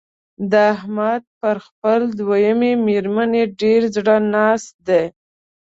د 0.51 0.53
احمد 0.73 1.21
پر 1.39 1.57
خپله 1.65 2.07
دويمه 2.19 2.71
مېرمنه 2.87 3.41
ډېر 3.61 3.81
زړه 3.95 4.15
ناست 4.33 4.73
دی. 4.87 5.03